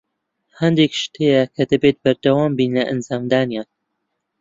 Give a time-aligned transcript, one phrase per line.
[0.59, 3.69] هەندێک شت هەیە کە دەبێت بەردەوام بین لە ئەنجامدانیان.